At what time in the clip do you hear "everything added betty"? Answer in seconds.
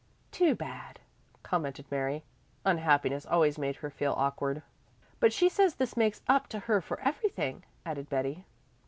7.01-8.43